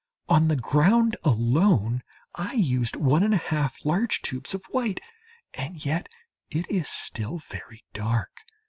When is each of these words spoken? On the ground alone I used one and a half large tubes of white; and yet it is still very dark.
On 0.27 0.47
the 0.47 0.55
ground 0.55 1.15
alone 1.23 2.01
I 2.33 2.53
used 2.53 2.95
one 2.95 3.21
and 3.21 3.35
a 3.35 3.49
half 3.53 3.85
large 3.85 4.23
tubes 4.23 4.55
of 4.55 4.65
white; 4.71 4.99
and 5.53 5.85
yet 5.85 6.09
it 6.49 6.65
is 6.71 6.87
still 6.89 7.37
very 7.37 7.83
dark. 7.93 8.31